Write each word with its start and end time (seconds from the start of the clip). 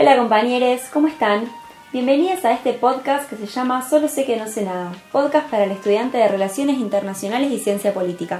Hola 0.00 0.16
compañeros, 0.16 0.82
¿cómo 0.92 1.08
están? 1.08 1.50
Bienvenidos 1.92 2.44
a 2.44 2.52
este 2.52 2.72
podcast 2.72 3.28
que 3.28 3.34
se 3.34 3.46
llama 3.46 3.84
Solo 3.84 4.06
sé 4.06 4.24
que 4.24 4.36
no 4.36 4.46
sé 4.46 4.62
nada, 4.62 4.92
podcast 5.10 5.50
para 5.50 5.64
el 5.64 5.72
estudiante 5.72 6.18
de 6.18 6.28
Relaciones 6.28 6.78
Internacionales 6.78 7.50
y 7.50 7.58
Ciencia 7.58 7.92
Política. 7.92 8.38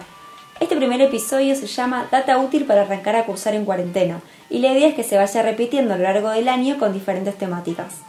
Este 0.61 0.77
primer 0.77 1.01
episodio 1.01 1.57
se 1.57 1.67
llama 1.67 2.07
Data 2.13 2.39
útil 2.39 2.65
para 2.65 2.83
arrancar 2.83 3.17
a 3.17 3.27
cursar 3.27 3.57
en 3.57 3.65
cuarentena, 3.65 4.21
y 4.49 4.61
la 4.61 4.73
idea 4.73 4.87
es 4.87 4.95
que 4.95 5.03
se 5.03 5.17
vaya 5.17 5.43
repitiendo 5.43 5.95
a 5.95 5.97
lo 5.97 6.05
largo 6.05 6.31
del 6.31 6.49
año 6.49 6.79
con 6.79 6.93
diferentes 6.93 7.36
temáticas. 7.36 8.02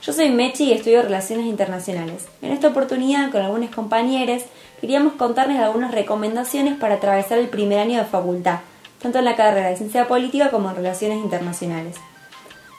Yo 0.00 0.14
soy 0.14 0.30
Mechi 0.30 0.64
y 0.64 0.72
estudio 0.72 1.02
Relaciones 1.02 1.44
Internacionales. 1.44 2.26
En 2.40 2.52
esta 2.52 2.68
oportunidad, 2.68 3.30
con 3.30 3.42
algunos 3.42 3.68
compañeros, 3.68 4.44
queríamos 4.80 5.12
contarles 5.12 5.58
algunas 5.58 5.92
recomendaciones 5.92 6.78
para 6.78 6.94
atravesar 6.94 7.36
el 7.36 7.50
primer 7.50 7.80
año 7.80 7.98
de 7.98 8.06
facultad, 8.06 8.60
tanto 9.02 9.18
en 9.18 9.26
la 9.26 9.36
carrera 9.36 9.68
de 9.68 9.76
Ciencia 9.76 10.08
Política 10.08 10.48
como 10.50 10.70
en 10.70 10.76
Relaciones 10.76 11.18
Internacionales. 11.18 11.96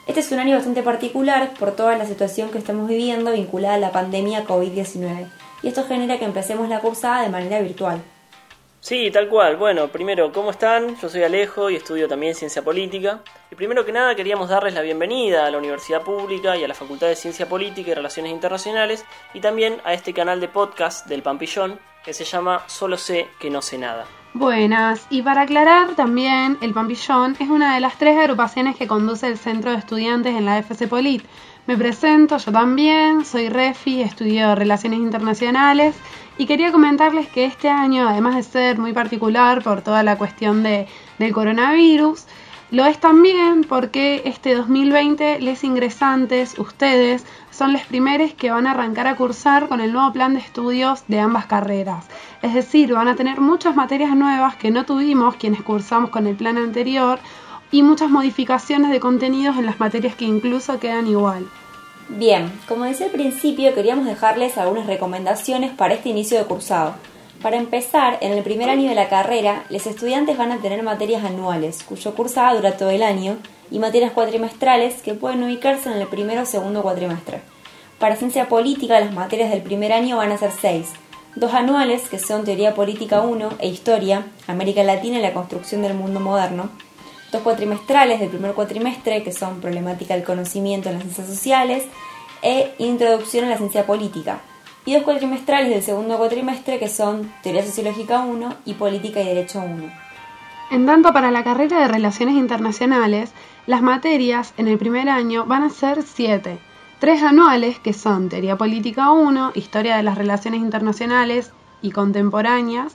Este 0.06 0.20
es 0.20 0.30
un 0.30 0.38
año 0.38 0.54
bastante 0.54 0.84
particular 0.84 1.52
por 1.58 1.74
toda 1.74 1.98
la 1.98 2.06
situación 2.06 2.50
que 2.50 2.58
estamos 2.58 2.88
viviendo 2.88 3.32
vinculada 3.32 3.74
a 3.74 3.78
la 3.78 3.90
pandemia 3.90 4.44
COVID-19 4.44 5.26
y 5.64 5.68
esto 5.68 5.84
genera 5.84 6.16
que 6.16 6.24
empecemos 6.24 6.68
la 6.68 6.78
cursada 6.78 7.22
de 7.22 7.28
manera 7.28 7.60
virtual. 7.60 8.00
Sí, 8.78 9.10
tal 9.10 9.28
cual. 9.28 9.56
Bueno, 9.56 9.88
primero, 9.88 10.30
¿cómo 10.30 10.52
están? 10.52 10.96
Yo 11.00 11.08
soy 11.08 11.24
Alejo 11.24 11.70
y 11.70 11.74
estudio 11.74 12.06
también 12.06 12.36
Ciencia 12.36 12.62
Política. 12.62 13.20
Y 13.50 13.56
primero 13.56 13.84
que 13.84 13.90
nada 13.90 14.14
queríamos 14.14 14.48
darles 14.48 14.74
la 14.74 14.82
bienvenida 14.82 15.44
a 15.44 15.50
la 15.50 15.58
Universidad 15.58 16.02
Pública 16.02 16.56
y 16.56 16.62
a 16.62 16.68
la 16.68 16.74
Facultad 16.74 17.08
de 17.08 17.16
Ciencia 17.16 17.48
Política 17.48 17.90
y 17.90 17.94
Relaciones 17.94 18.30
Internacionales 18.30 19.04
y 19.34 19.40
también 19.40 19.80
a 19.82 19.92
este 19.92 20.14
canal 20.14 20.40
de 20.40 20.46
podcast 20.46 21.08
del 21.08 21.22
Pampillón 21.22 21.80
que 22.06 22.14
se 22.14 22.24
llama 22.24 22.62
Solo 22.68 22.96
sé 22.96 23.28
que 23.40 23.50
no 23.50 23.60
sé 23.60 23.78
nada. 23.78 24.06
Buenas, 24.32 25.06
y 25.10 25.22
para 25.22 25.42
aclarar 25.42 25.96
también, 25.96 26.56
el 26.60 26.72
Pampillón 26.72 27.36
es 27.40 27.48
una 27.48 27.74
de 27.74 27.80
las 27.80 27.98
tres 27.98 28.16
agrupaciones 28.16 28.76
que 28.76 28.86
conduce 28.86 29.26
el 29.26 29.36
Centro 29.36 29.72
de 29.72 29.78
Estudiantes 29.78 30.36
en 30.36 30.44
la 30.44 30.58
FC 30.58 30.86
Polit. 30.86 31.24
Me 31.66 31.76
presento, 31.76 32.36
yo 32.38 32.52
también, 32.52 33.24
soy 33.24 33.48
Refi, 33.48 34.02
estudio 34.02 34.54
Relaciones 34.54 35.00
Internacionales 35.00 35.96
y 36.38 36.46
quería 36.46 36.70
comentarles 36.70 37.28
que 37.28 37.44
este 37.44 37.68
año, 37.68 38.08
además 38.08 38.36
de 38.36 38.44
ser 38.44 38.78
muy 38.78 38.92
particular 38.92 39.64
por 39.64 39.82
toda 39.82 40.04
la 40.04 40.16
cuestión 40.16 40.62
de, 40.62 40.86
del 41.18 41.32
coronavirus, 41.32 42.26
lo 42.70 42.84
es 42.84 42.98
también 42.98 43.62
porque 43.62 44.22
este 44.24 44.54
2020 44.56 45.40
les 45.40 45.62
ingresantes, 45.62 46.58
ustedes, 46.58 47.24
son 47.52 47.72
los 47.72 47.82
primeros 47.82 48.32
que 48.32 48.50
van 48.50 48.66
a 48.66 48.72
arrancar 48.72 49.06
a 49.06 49.14
cursar 49.14 49.68
con 49.68 49.80
el 49.80 49.92
nuevo 49.92 50.12
plan 50.12 50.34
de 50.34 50.40
estudios 50.40 51.04
de 51.06 51.20
ambas 51.20 51.46
carreras. 51.46 52.06
Es 52.42 52.54
decir, 52.54 52.92
van 52.92 53.06
a 53.06 53.14
tener 53.14 53.40
muchas 53.40 53.76
materias 53.76 54.16
nuevas 54.16 54.56
que 54.56 54.72
no 54.72 54.84
tuvimos 54.84 55.36
quienes 55.36 55.62
cursamos 55.62 56.10
con 56.10 56.26
el 56.26 56.34
plan 56.34 56.58
anterior 56.58 57.20
y 57.70 57.82
muchas 57.82 58.10
modificaciones 58.10 58.90
de 58.90 59.00
contenidos 59.00 59.56
en 59.56 59.66
las 59.66 59.78
materias 59.78 60.16
que 60.16 60.24
incluso 60.24 60.80
quedan 60.80 61.06
igual. 61.06 61.46
Bien, 62.08 62.52
como 62.68 62.84
decía 62.84 63.06
al 63.06 63.12
principio, 63.12 63.74
queríamos 63.74 64.06
dejarles 64.06 64.58
algunas 64.58 64.86
recomendaciones 64.86 65.72
para 65.72 65.94
este 65.94 66.08
inicio 66.08 66.38
de 66.38 66.44
cursado. 66.44 66.94
Para 67.42 67.58
empezar, 67.58 68.18
en 68.22 68.32
el 68.32 68.42
primer 68.42 68.70
año 68.70 68.88
de 68.88 68.94
la 68.94 69.08
carrera, 69.08 69.64
los 69.68 69.86
estudiantes 69.86 70.38
van 70.38 70.52
a 70.52 70.58
tener 70.58 70.82
materias 70.82 71.24
anuales, 71.24 71.82
cuyo 71.82 72.14
cursada 72.14 72.54
dura 72.54 72.76
todo 72.76 72.90
el 72.90 73.02
año, 73.02 73.36
y 73.70 73.78
materias 73.78 74.12
cuatrimestrales 74.12 75.02
que 75.02 75.14
pueden 75.14 75.42
ubicarse 75.42 75.90
en 75.90 75.98
el 75.98 76.06
primero 76.06 76.42
o 76.42 76.46
segundo 76.46 76.82
cuatrimestre. 76.82 77.40
Para 77.98 78.16
ciencia 78.16 78.48
política, 78.48 79.00
las 79.00 79.12
materias 79.12 79.50
del 79.50 79.62
primer 79.62 79.92
año 79.92 80.16
van 80.16 80.32
a 80.32 80.38
ser 80.38 80.50
seis, 80.50 80.92
dos 81.34 81.52
anuales, 81.52 82.08
que 82.08 82.18
son 82.18 82.44
Teoría 82.44 82.74
Política 82.74 83.20
1 83.20 83.50
e 83.58 83.68
Historia, 83.68 84.26
América 84.46 84.82
Latina 84.82 85.18
y 85.18 85.22
la 85.22 85.34
construcción 85.34 85.82
del 85.82 85.94
mundo 85.94 86.20
moderno, 86.20 86.70
dos 87.32 87.42
cuatrimestrales 87.42 88.20
del 88.20 88.30
primer 88.30 88.54
cuatrimestre, 88.54 89.22
que 89.22 89.32
son 89.32 89.60
Problemática 89.60 90.14
del 90.14 90.24
conocimiento 90.24 90.88
en 90.88 90.94
las 90.94 91.02
ciencias 91.02 91.28
sociales 91.28 91.84
e 92.42 92.72
Introducción 92.78 93.44
a 93.44 93.50
la 93.50 93.56
ciencia 93.56 93.86
política, 93.86 94.40
y 94.86 94.94
dos 94.94 95.02
cuatrimestrales 95.02 95.68
del 95.68 95.82
segundo 95.82 96.16
cuatrimestre, 96.16 96.78
que 96.78 96.88
son 96.88 97.30
Teoría 97.42 97.64
Sociológica 97.64 98.20
1 98.20 98.54
y 98.64 98.74
Política 98.74 99.20
y 99.20 99.26
Derecho 99.26 99.60
1. 99.60 99.92
En 100.70 100.86
tanto, 100.86 101.12
para 101.12 101.30
la 101.30 101.44
carrera 101.44 101.80
de 101.80 101.88
Relaciones 101.88 102.36
Internacionales, 102.36 103.32
las 103.66 103.82
materias 103.82 104.54
en 104.56 104.68
el 104.68 104.78
primer 104.78 105.08
año 105.08 105.44
van 105.44 105.64
a 105.64 105.70
ser 105.70 106.02
siete. 106.04 106.58
Tres 107.00 107.22
anuales, 107.22 107.78
que 107.80 107.92
son 107.92 108.28
Teoría 108.28 108.56
Política 108.56 109.10
1, 109.10 109.52
Historia 109.54 109.96
de 109.96 110.02
las 110.04 110.16
Relaciones 110.16 110.60
Internacionales 110.60 111.52
y 111.82 111.90
Contemporáneas, 111.90 112.94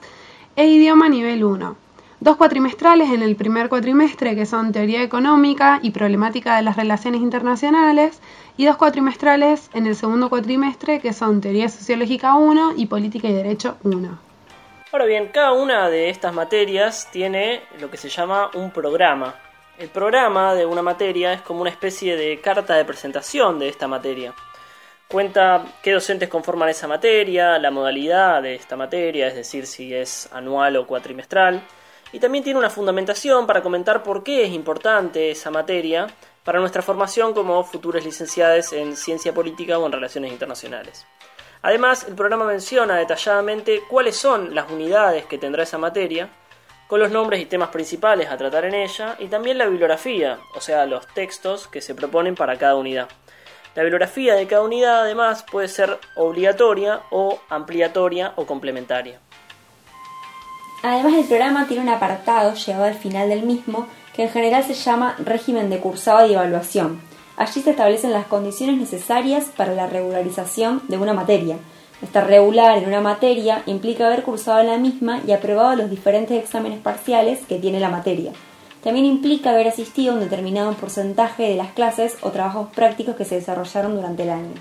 e 0.56 0.66
Idioma 0.66 1.08
Nivel 1.08 1.44
1. 1.44 1.76
Dos 2.22 2.36
cuatrimestrales 2.36 3.10
en 3.10 3.20
el 3.20 3.34
primer 3.34 3.68
cuatrimestre, 3.68 4.36
que 4.36 4.46
son 4.46 4.70
Teoría 4.70 5.02
Económica 5.02 5.80
y 5.82 5.90
Problemática 5.90 6.54
de 6.54 6.62
las 6.62 6.76
Relaciones 6.76 7.20
Internacionales, 7.20 8.22
y 8.56 8.64
dos 8.64 8.76
cuatrimestrales 8.76 9.68
en 9.74 9.88
el 9.88 9.96
segundo 9.96 10.28
cuatrimestre, 10.28 11.00
que 11.00 11.12
son 11.12 11.40
Teoría 11.40 11.68
Sociológica 11.68 12.36
1 12.36 12.74
y 12.76 12.86
Política 12.86 13.26
y 13.26 13.32
Derecho 13.32 13.76
1. 13.82 14.18
Ahora 14.92 15.04
bien, 15.04 15.30
cada 15.34 15.50
una 15.50 15.90
de 15.90 16.10
estas 16.10 16.32
materias 16.32 17.08
tiene 17.10 17.62
lo 17.80 17.90
que 17.90 17.96
se 17.96 18.08
llama 18.08 18.52
un 18.54 18.70
programa. 18.70 19.34
El 19.76 19.88
programa 19.88 20.54
de 20.54 20.64
una 20.64 20.80
materia 20.80 21.32
es 21.32 21.40
como 21.40 21.62
una 21.62 21.70
especie 21.70 22.16
de 22.16 22.40
carta 22.40 22.76
de 22.76 22.84
presentación 22.84 23.58
de 23.58 23.68
esta 23.68 23.88
materia. 23.88 24.32
Cuenta 25.08 25.64
qué 25.82 25.90
docentes 25.90 26.28
conforman 26.28 26.68
esa 26.68 26.86
materia, 26.86 27.58
la 27.58 27.72
modalidad 27.72 28.42
de 28.42 28.54
esta 28.54 28.76
materia, 28.76 29.26
es 29.26 29.34
decir, 29.34 29.66
si 29.66 29.92
es 29.92 30.32
anual 30.32 30.76
o 30.76 30.86
cuatrimestral, 30.86 31.64
y 32.12 32.20
también 32.20 32.44
tiene 32.44 32.58
una 32.58 32.70
fundamentación 32.70 33.46
para 33.46 33.62
comentar 33.62 34.02
por 34.02 34.22
qué 34.22 34.44
es 34.44 34.52
importante 34.52 35.30
esa 35.30 35.50
materia 35.50 36.06
para 36.44 36.60
nuestra 36.60 36.82
formación 36.82 37.34
como 37.34 37.62
futuros 37.64 38.04
licenciados 38.04 38.72
en 38.72 38.96
ciencia 38.96 39.32
política 39.32 39.78
o 39.78 39.86
en 39.86 39.92
relaciones 39.92 40.32
internacionales. 40.32 41.06
Además, 41.62 42.04
el 42.08 42.14
programa 42.14 42.44
menciona 42.44 42.96
detalladamente 42.96 43.82
cuáles 43.88 44.16
son 44.16 44.54
las 44.54 44.70
unidades 44.70 45.26
que 45.26 45.38
tendrá 45.38 45.62
esa 45.62 45.78
materia, 45.78 46.28
con 46.88 46.98
los 47.00 47.10
nombres 47.10 47.40
y 47.40 47.46
temas 47.46 47.70
principales 47.70 48.28
a 48.28 48.36
tratar 48.36 48.64
en 48.64 48.74
ella, 48.74 49.16
y 49.18 49.28
también 49.28 49.56
la 49.56 49.66
bibliografía, 49.66 50.38
o 50.54 50.60
sea, 50.60 50.84
los 50.84 51.06
textos 51.06 51.68
que 51.68 51.80
se 51.80 51.94
proponen 51.94 52.34
para 52.34 52.58
cada 52.58 52.74
unidad. 52.74 53.08
La 53.74 53.82
bibliografía 53.82 54.34
de 54.34 54.46
cada 54.46 54.62
unidad, 54.62 55.02
además, 55.02 55.44
puede 55.50 55.68
ser 55.68 55.98
obligatoria 56.16 57.00
o 57.10 57.40
ampliatoria 57.48 58.32
o 58.36 58.44
complementaria. 58.44 59.20
Además, 60.82 61.14
el 61.14 61.24
programa 61.24 61.66
tiene 61.66 61.84
un 61.84 61.88
apartado 61.88 62.54
llevado 62.54 62.84
al 62.84 62.94
final 62.94 63.28
del 63.28 63.44
mismo 63.44 63.86
que 64.14 64.24
en 64.24 64.30
general 64.30 64.64
se 64.64 64.74
llama 64.74 65.14
régimen 65.24 65.70
de 65.70 65.78
cursado 65.78 66.26
y 66.26 66.34
evaluación. 66.34 67.00
Allí 67.36 67.62
se 67.62 67.70
establecen 67.70 68.12
las 68.12 68.26
condiciones 68.26 68.76
necesarias 68.76 69.50
para 69.56 69.74
la 69.74 69.86
regularización 69.86 70.82
de 70.88 70.98
una 70.98 71.14
materia. 71.14 71.56
Estar 72.02 72.26
regular 72.26 72.76
en 72.78 72.88
una 72.88 73.00
materia 73.00 73.62
implica 73.66 74.06
haber 74.06 74.24
cursado 74.24 74.62
la 74.64 74.76
misma 74.76 75.20
y 75.26 75.32
aprobado 75.32 75.76
los 75.76 75.88
diferentes 75.88 76.42
exámenes 76.42 76.80
parciales 76.80 77.40
que 77.46 77.58
tiene 77.58 77.78
la 77.78 77.88
materia. 77.88 78.32
También 78.82 79.06
implica 79.06 79.50
haber 79.50 79.68
asistido 79.68 80.12
a 80.12 80.14
un 80.16 80.20
determinado 80.20 80.72
porcentaje 80.72 81.44
de 81.44 81.54
las 81.54 81.70
clases 81.70 82.16
o 82.20 82.30
trabajos 82.30 82.68
prácticos 82.74 83.14
que 83.14 83.24
se 83.24 83.36
desarrollaron 83.36 83.94
durante 83.94 84.24
el 84.24 84.30
año. 84.30 84.54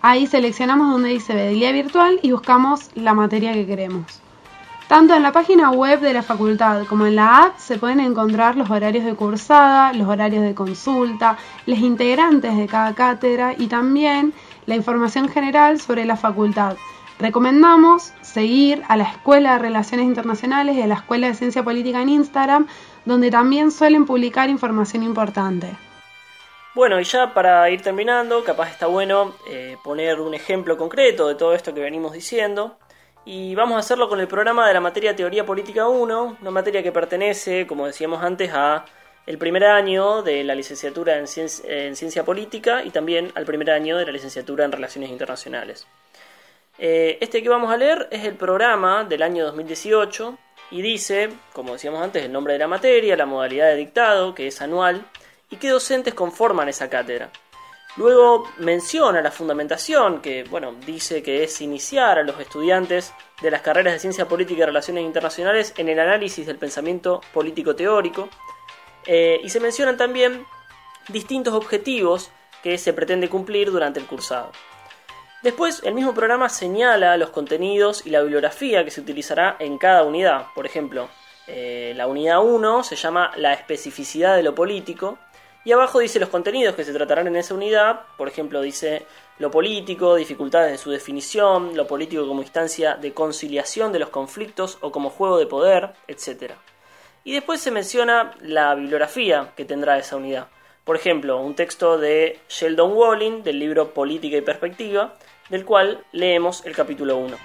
Ahí 0.00 0.26
seleccionamos 0.26 0.90
donde 0.90 1.10
dice 1.10 1.34
Bedelía 1.34 1.70
Virtual 1.72 2.18
y 2.22 2.32
buscamos 2.32 2.88
la 2.94 3.12
materia 3.12 3.52
que 3.52 3.66
queremos. 3.66 4.22
Tanto 4.88 5.14
en 5.14 5.22
la 5.22 5.32
página 5.32 5.70
web 5.70 6.00
de 6.00 6.14
la 6.14 6.22
facultad 6.22 6.86
como 6.86 7.04
en 7.04 7.16
la 7.16 7.42
app 7.42 7.58
se 7.58 7.76
pueden 7.76 8.00
encontrar 8.00 8.56
los 8.56 8.70
horarios 8.70 9.04
de 9.04 9.14
cursada, 9.14 9.92
los 9.92 10.08
horarios 10.08 10.44
de 10.44 10.54
consulta, 10.54 11.36
los 11.66 11.78
integrantes 11.78 12.56
de 12.56 12.66
cada 12.66 12.94
cátedra 12.94 13.54
y 13.58 13.66
también 13.66 14.32
la 14.66 14.74
información 14.74 15.28
general 15.28 15.80
sobre 15.80 16.04
la 16.04 16.16
facultad. 16.16 16.76
Recomendamos 17.18 18.12
seguir 18.20 18.82
a 18.88 18.96
la 18.96 19.04
Escuela 19.04 19.54
de 19.54 19.60
Relaciones 19.60 20.06
Internacionales 20.06 20.76
y 20.76 20.82
a 20.82 20.86
la 20.86 20.96
Escuela 20.96 21.28
de 21.28 21.34
Ciencia 21.34 21.62
Política 21.62 22.02
en 22.02 22.10
Instagram, 22.10 22.66
donde 23.06 23.30
también 23.30 23.70
suelen 23.70 24.04
publicar 24.04 24.50
información 24.50 25.02
importante. 25.02 25.68
Bueno, 26.74 27.00
y 27.00 27.04
ya 27.04 27.32
para 27.32 27.70
ir 27.70 27.80
terminando, 27.80 28.44
capaz 28.44 28.70
está 28.70 28.86
bueno 28.86 29.34
eh, 29.48 29.78
poner 29.82 30.20
un 30.20 30.34
ejemplo 30.34 30.76
concreto 30.76 31.26
de 31.26 31.34
todo 31.34 31.54
esto 31.54 31.72
que 31.72 31.80
venimos 31.80 32.12
diciendo. 32.12 32.76
Y 33.24 33.54
vamos 33.54 33.76
a 33.76 33.78
hacerlo 33.78 34.10
con 34.10 34.20
el 34.20 34.28
programa 34.28 34.68
de 34.68 34.74
la 34.74 34.80
materia 34.80 35.16
Teoría 35.16 35.46
Política 35.46 35.88
1, 35.88 36.36
una 36.38 36.50
materia 36.50 36.82
que 36.82 36.92
pertenece, 36.92 37.66
como 37.66 37.86
decíamos 37.86 38.22
antes, 38.22 38.52
a 38.52 38.84
el 39.26 39.38
primer 39.38 39.64
año 39.64 40.22
de 40.22 40.44
la 40.44 40.54
licenciatura 40.54 41.18
en 41.18 41.26
ciencia, 41.26 42.24
Política 42.24 42.84
y 42.84 42.90
también 42.90 43.32
al 43.34 43.44
primer 43.44 43.70
año 43.70 43.98
de 43.98 44.06
la 44.06 44.12
licenciatura 44.12 44.64
en 44.64 44.72
Relaciones 44.72 45.10
Internacionales. 45.10 45.86
Eh, 46.78 47.18
este 47.20 47.42
que 47.42 47.48
vamos 47.48 47.72
a 47.72 47.76
leer 47.76 48.08
es 48.10 48.24
el 48.24 48.34
programa 48.34 49.04
del 49.04 49.22
año 49.22 49.44
2018 49.46 50.38
y 50.70 50.82
dice, 50.82 51.30
como 51.52 51.72
decíamos 51.72 52.02
antes, 52.02 52.24
el 52.24 52.32
nombre 52.32 52.52
de 52.52 52.60
la 52.60 52.68
materia, 52.68 53.16
la 53.16 53.26
modalidad 53.26 53.68
de 53.68 53.76
dictado, 53.76 54.34
que 54.34 54.46
es 54.46 54.60
anual, 54.60 55.04
y 55.50 55.56
qué 55.56 55.70
docentes 55.70 56.14
conforman 56.14 56.68
esa 56.68 56.88
cátedra. 56.88 57.30
Luego 57.96 58.44
menciona 58.58 59.22
la 59.22 59.30
fundamentación, 59.30 60.20
que 60.20 60.44
bueno, 60.44 60.74
dice 60.84 61.22
que 61.22 61.44
es 61.44 61.60
iniciar 61.62 62.18
a 62.18 62.22
los 62.22 62.38
estudiantes 62.38 63.14
de 63.40 63.50
las 63.50 63.62
carreras 63.62 63.94
de 63.94 63.98
Ciencia 63.98 64.28
Política 64.28 64.62
y 64.62 64.66
Relaciones 64.66 65.04
Internacionales 65.04 65.72
en 65.78 65.88
el 65.88 65.98
análisis 65.98 66.46
del 66.46 66.58
pensamiento 66.58 67.22
político 67.32 67.74
teórico. 67.74 68.28
Eh, 69.06 69.40
y 69.42 69.50
se 69.50 69.60
mencionan 69.60 69.96
también 69.96 70.46
distintos 71.08 71.54
objetivos 71.54 72.30
que 72.62 72.78
se 72.78 72.92
pretende 72.92 73.28
cumplir 73.28 73.70
durante 73.70 74.00
el 74.00 74.06
cursado. 74.06 74.50
Después, 75.42 75.82
el 75.84 75.94
mismo 75.94 76.14
programa 76.14 76.48
señala 76.48 77.16
los 77.16 77.30
contenidos 77.30 78.04
y 78.06 78.10
la 78.10 78.20
bibliografía 78.20 78.84
que 78.84 78.90
se 78.90 79.00
utilizará 79.00 79.56
en 79.60 79.78
cada 79.78 80.02
unidad. 80.02 80.46
Por 80.54 80.66
ejemplo, 80.66 81.08
eh, 81.46 81.92
la 81.96 82.08
unidad 82.08 82.42
1 82.42 82.82
se 82.82 82.96
llama 82.96 83.30
la 83.36 83.52
especificidad 83.52 84.34
de 84.34 84.42
lo 84.42 84.54
político 84.54 85.18
y 85.64 85.72
abajo 85.72 85.98
dice 85.98 86.18
los 86.18 86.28
contenidos 86.28 86.74
que 86.74 86.84
se 86.84 86.92
tratarán 86.92 87.26
en 87.26 87.36
esa 87.36 87.54
unidad, 87.54 88.02
por 88.16 88.28
ejemplo 88.28 88.60
dice 88.60 89.04
lo 89.38 89.50
político, 89.50 90.14
dificultades 90.14 90.72
en 90.72 90.78
su 90.78 90.90
definición, 90.90 91.76
lo 91.76 91.86
político 91.86 92.26
como 92.26 92.42
instancia 92.42 92.94
de 92.94 93.12
conciliación 93.12 93.92
de 93.92 93.98
los 93.98 94.10
conflictos 94.10 94.78
o 94.80 94.90
como 94.90 95.10
juego 95.10 95.38
de 95.38 95.46
poder, 95.46 95.92
etc. 96.06 96.52
Y 97.26 97.32
después 97.32 97.60
se 97.60 97.72
menciona 97.72 98.30
la 98.40 98.72
bibliografía 98.76 99.50
que 99.56 99.64
tendrá 99.64 99.98
esa 99.98 100.14
unidad. 100.14 100.46
Por 100.84 100.94
ejemplo, 100.94 101.42
un 101.42 101.56
texto 101.56 101.98
de 101.98 102.38
Sheldon 102.48 102.92
Walling 102.92 103.42
del 103.42 103.58
libro 103.58 103.92
Política 103.92 104.36
y 104.36 104.42
Perspectiva, 104.42 105.14
del 105.50 105.64
cual 105.64 106.04
leemos 106.12 106.64
el 106.64 106.76
capítulo 106.76 107.16
1. 107.16 107.36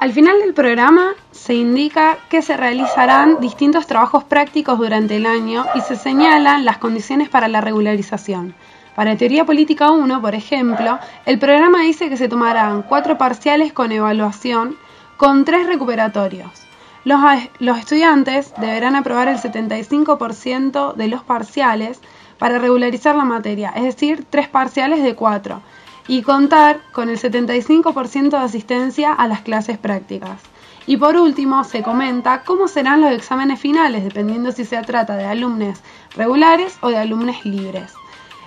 Al 0.00 0.12
final 0.12 0.40
del 0.40 0.52
programa 0.52 1.14
se 1.30 1.54
indica 1.54 2.18
que 2.28 2.42
se 2.42 2.56
realizarán 2.56 3.38
distintos 3.38 3.86
trabajos 3.86 4.24
prácticos 4.24 4.78
durante 4.78 5.14
el 5.14 5.26
año 5.26 5.64
y 5.76 5.80
se 5.82 5.94
señalan 5.94 6.64
las 6.64 6.78
condiciones 6.78 7.28
para 7.28 7.46
la 7.46 7.60
regularización. 7.60 8.56
Para 8.96 9.16
Teoría 9.16 9.44
Política 9.44 9.92
1, 9.92 10.20
por 10.20 10.34
ejemplo, 10.34 10.98
el 11.24 11.38
programa 11.38 11.82
dice 11.82 12.08
que 12.08 12.16
se 12.16 12.28
tomarán 12.28 12.82
cuatro 12.82 13.16
parciales 13.16 13.72
con 13.72 13.92
evaluación 13.92 14.76
con 15.16 15.44
tres 15.44 15.68
recuperatorios. 15.68 16.63
Los, 17.04 17.78
estudiantes 17.78 18.54
deberán 18.58 18.96
aprobar 18.96 19.28
el 19.28 19.36
75% 19.36 20.94
de 20.94 21.08
los 21.08 21.22
parciales 21.22 22.00
para 22.38 22.58
regularizar 22.58 23.14
la 23.14 23.24
materia, 23.24 23.72
es 23.76 23.82
decir, 23.82 24.24
tres 24.30 24.48
parciales 24.48 25.02
de 25.02 25.14
cuatro 25.14 25.60
y 26.08 26.22
contar 26.22 26.80
con 26.92 27.10
el 27.10 27.18
75% 27.18 28.30
de 28.30 28.36
asistencia 28.36 29.12
a 29.12 29.28
las 29.28 29.42
clases 29.42 29.76
prácticas. 29.76 30.40
Y 30.86 30.96
por 30.96 31.16
último, 31.16 31.64
se 31.64 31.82
comenta 31.82 32.42
cómo 32.42 32.68
serán 32.68 33.00
los 33.00 33.12
exámenes 33.12 33.60
finales, 33.60 34.04
dependiendo 34.04 34.52
si 34.52 34.64
se 34.64 34.80
trata 34.82 35.16
de 35.16 35.24
alumnos 35.24 35.80
regulares 36.14 36.76
o 36.80 36.88
de 36.88 36.98
alumnos 36.98 37.44
libres. 37.44 37.92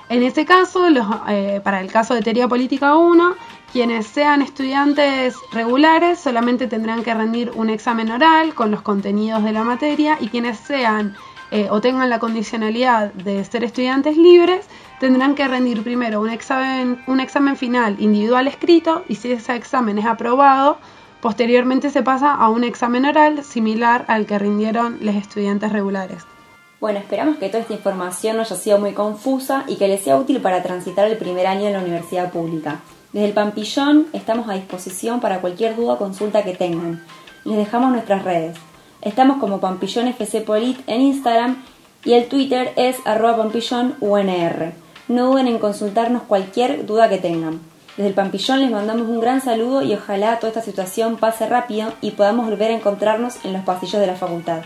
En 0.09 0.24
este 0.24 0.45
caso, 0.45 0.88
eh, 1.27 1.62
para 1.63 1.81
el 1.81 1.92
caso 1.92 2.13
de 2.13 2.21
Teoría 2.21 2.48
Política 2.48 2.95
1, 2.95 3.36
quienes 3.78 4.08
sean 4.08 4.42
estudiantes 4.42 5.36
regulares 5.52 6.18
solamente 6.18 6.66
tendrán 6.66 7.04
que 7.04 7.14
rendir 7.14 7.52
un 7.54 7.70
examen 7.70 8.10
oral 8.10 8.56
con 8.56 8.72
los 8.72 8.82
contenidos 8.82 9.44
de 9.44 9.52
la 9.52 9.64
materia 9.64 10.18
y 10.20 10.30
quienes 10.30 10.58
sean 10.58 11.16
eh, 11.52 11.68
o 11.70 11.80
tengan 11.80 12.10
la 12.10 12.18
condicionalidad 12.18 13.14
de 13.14 13.46
ser 13.46 13.64
estudiantes 13.64 14.18
libres 14.18 14.66
tendrán 15.00 15.36
que 15.36 15.48
rendir 15.48 15.84
primero 15.84 16.22
un 16.22 16.32
examen, 16.32 17.04
un 17.06 17.20
examen 17.20 17.56
final 17.56 17.98
individual 18.00 18.48
escrito 18.48 19.04
y 19.08 19.14
si 19.14 19.34
ese 19.34 19.56
examen 19.56 20.00
es 20.00 20.08
aprobado, 20.08 20.80
posteriormente 21.22 21.92
se 21.92 22.02
pasa 22.02 22.34
a 22.34 22.50
un 22.50 22.64
examen 22.64 23.06
oral 23.06 23.44
similar 23.44 24.06
al 24.08 24.26
que 24.26 24.40
rindieron 24.40 24.98
los 25.02 25.14
estudiantes 25.14 25.72
regulares. 25.72 26.24
Bueno, 26.80 26.98
esperamos 26.98 27.38
que 27.38 27.50
toda 27.50 27.62
esta 27.62 27.74
información 27.74 28.38
no 28.38 28.42
haya 28.42 28.56
sido 28.56 28.80
muy 28.80 28.94
confusa 28.94 29.66
y 29.68 29.76
que 29.76 29.88
les 29.88 30.02
sea 30.02 30.18
útil 30.18 30.42
para 30.42 30.64
transitar 30.64 31.08
el 31.08 31.18
primer 31.18 31.46
año 31.46 31.68
en 31.68 31.74
la 31.74 31.80
universidad 31.80 32.32
pública. 32.32 32.82
Desde 33.13 33.27
el 33.27 33.33
Pampillón 33.33 34.07
estamos 34.12 34.50
a 34.50 34.54
disposición 34.54 35.21
para 35.21 35.39
cualquier 35.39 35.75
duda 35.75 35.94
o 35.94 35.98
consulta 35.98 36.44
que 36.44 36.54
tengan. 36.54 37.04
Les 37.45 37.57
dejamos 37.57 37.92
nuestras 37.92 38.24
redes. 38.24 38.57
Estamos 39.01 39.38
como 39.38 39.62
Pampillón 39.62 40.09
FC 40.09 40.42
Polit 40.42 40.77
en 40.88 41.01
Instagram 41.01 41.63
y 42.04 42.13
el 42.13 42.27
Twitter 42.27 42.74
es 42.75 42.98
arroba 43.06 43.38
pampillonunr. 43.38 44.74
No 45.07 45.31
duden 45.31 45.48
en 45.48 45.57
consultarnos 45.57 46.24
cualquier 46.24 46.86
duda 46.86 47.07
que 47.07 47.18
tengan. 47.18 47.62
Desde 47.95 48.09
el 48.09 48.13
Pampillón 48.13 48.59
les 48.59 48.71
mandamos 48.71 49.07
un 49.07 49.21
gran 49.21 49.42
saludo 49.42 49.81
y 49.81 49.94
ojalá 49.94 50.38
toda 50.38 50.50
esta 50.50 50.62
situación 50.62 51.15
pase 51.15 51.48
rápido 51.48 51.94
y 52.01 52.12
podamos 52.12 52.50
volver 52.50 52.71
a 52.71 52.75
encontrarnos 52.75 53.44
en 53.45 53.54
los 53.54 53.63
pasillos 53.63 54.01
de 54.01 54.07
la 54.07 54.15
facultad. 54.15 54.63